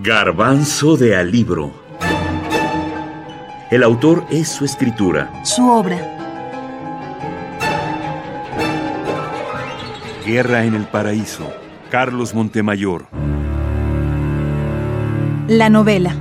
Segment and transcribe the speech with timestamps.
[0.00, 1.72] Garbanzo de Alibro.
[3.68, 5.44] El autor es su escritura.
[5.44, 5.98] Su obra.
[10.24, 11.52] Guerra en el Paraíso.
[11.90, 13.08] Carlos Montemayor.
[15.48, 16.14] La novela.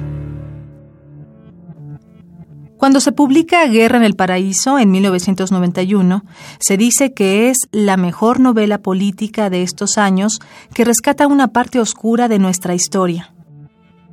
[2.77, 6.23] Cuando se publica Guerra en el Paraíso en 1991,
[6.59, 10.39] se dice que es la mejor novela política de estos años
[10.73, 13.35] que rescata una parte oscura de nuestra historia.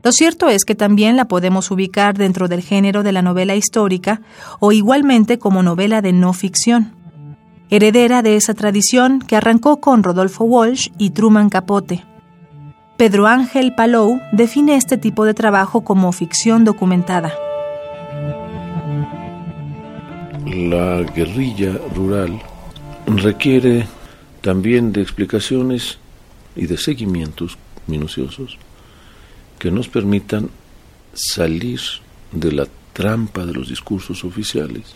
[0.04, 4.20] Lo cierto es que también la podemos ubicar dentro del género de la novela histórica
[4.60, 6.92] o igualmente como novela de no ficción,
[7.70, 12.04] heredera de esa tradición que arrancó con Rodolfo Walsh y Truman Capote.
[12.98, 17.32] Pedro Ángel Palou define este tipo de trabajo como ficción documentada.
[20.44, 22.42] La guerrilla rural
[23.06, 23.86] requiere
[24.42, 25.96] también de explicaciones
[26.54, 28.58] y de seguimientos minuciosos
[29.64, 30.50] que nos permitan
[31.14, 31.80] salir
[32.32, 34.94] de la trampa de los discursos oficiales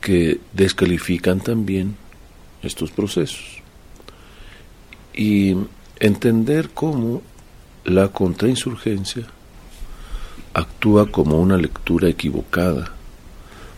[0.00, 1.94] que descalifican también
[2.64, 3.62] estos procesos
[5.14, 5.54] y
[6.00, 7.22] entender cómo
[7.84, 9.24] la contrainsurgencia
[10.52, 12.92] actúa como una lectura equivocada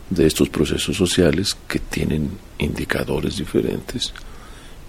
[0.08, 4.14] de estos procesos sociales que tienen indicadores diferentes,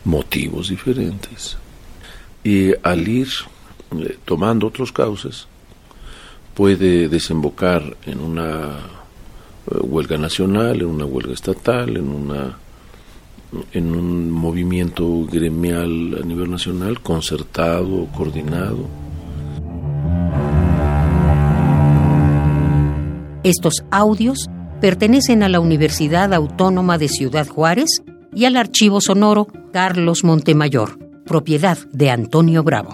[0.06, 1.58] motivos diferentes.
[2.42, 3.28] Y al ir
[4.02, 5.48] eh, tomando otros causas,
[6.54, 8.78] puede desembocar en una
[9.72, 12.58] eh, huelga nacional, en una huelga estatal, en una
[13.72, 18.88] en un movimiento gremial a nivel nacional concertado, coordinado.
[23.44, 24.50] Estos audios
[24.82, 28.02] pertenecen a la Universidad Autónoma de Ciudad Juárez
[28.34, 32.94] y al Archivo Sonoro Carlos Montemayor, propiedad de Antonio Bravo.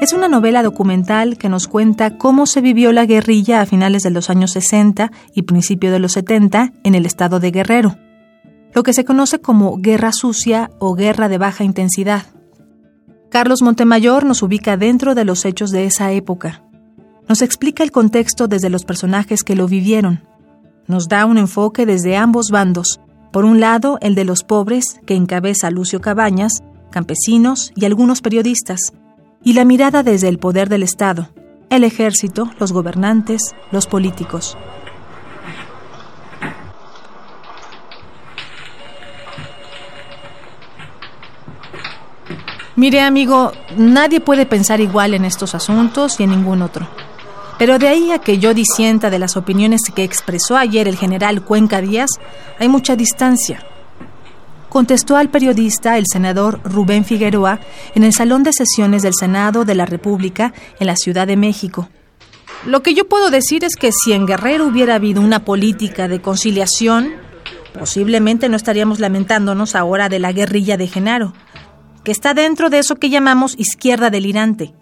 [0.00, 4.08] Es una novela documental que nos cuenta cómo se vivió la guerrilla a finales de
[4.08, 7.98] los años 60 y principio de los 70 en el estado de Guerrero,
[8.74, 12.22] lo que se conoce como guerra sucia o guerra de baja intensidad.
[13.28, 16.64] Carlos Montemayor nos ubica dentro de los hechos de esa época.
[17.28, 20.24] Nos explica el contexto desde los personajes que lo vivieron.
[20.86, 23.00] Nos da un enfoque desde ambos bandos.
[23.32, 28.94] Por un lado, el de los pobres, que encabeza Lucio Cabañas, campesinos y algunos periodistas.
[29.42, 31.30] Y la mirada desde el poder del Estado,
[31.70, 34.56] el ejército, los gobernantes, los políticos.
[42.76, 46.88] Mire, amigo, nadie puede pensar igual en estos asuntos y en ningún otro.
[47.58, 51.44] Pero de ahí a que yo disienta de las opiniones que expresó ayer el general
[51.44, 52.10] Cuenca Díaz,
[52.58, 53.69] hay mucha distancia.
[54.70, 57.60] Contestó al periodista el senador Rubén Figueroa
[57.94, 61.90] en el Salón de Sesiones del Senado de la República en la Ciudad de México.
[62.64, 66.22] Lo que yo puedo decir es que si en Guerrero hubiera habido una política de
[66.22, 67.12] conciliación,
[67.78, 71.34] posiblemente no estaríamos lamentándonos ahora de la guerrilla de Genaro
[72.04, 74.74] que está dentro de eso que llamamos izquierda delirante.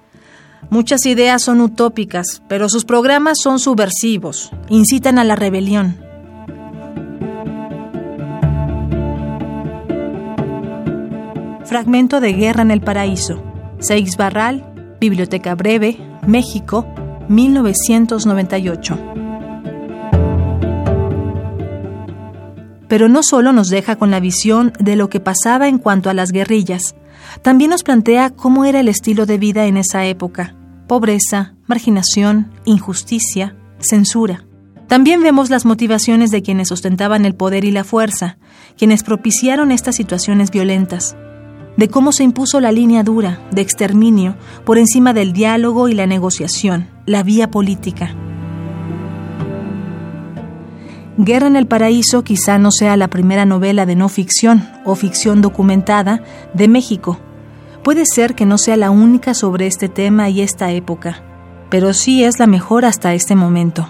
[0.71, 6.08] Muchas ideas son utópicas, pero sus programas son subversivos, incitan a la rebelión.
[11.69, 13.43] Fragmento de Guerra en el Paraíso.
[13.79, 16.87] Seix Barral, Biblioteca Breve, México,
[17.29, 18.99] 1998.
[22.89, 26.15] Pero no solo nos deja con la visión de lo que pasaba en cuanto a
[26.15, 26.95] las guerrillas,
[27.43, 30.57] también nos plantea cómo era el estilo de vida en esa época.
[30.87, 34.47] Pobreza, marginación, injusticia, censura.
[34.87, 38.39] También vemos las motivaciones de quienes ostentaban el poder y la fuerza,
[38.79, 41.15] quienes propiciaron estas situaciones violentas,
[41.79, 44.35] de cómo se impuso la línea dura de exterminio
[44.65, 48.15] por encima del diálogo y la negociación, la vía política.
[51.17, 55.41] Guerra en el Paraíso quizá no sea la primera novela de no ficción o ficción
[55.41, 56.21] documentada
[56.53, 57.21] de México.
[57.85, 61.23] Puede ser que no sea la única sobre este tema y esta época,
[61.71, 63.89] pero sí es la mejor hasta este momento.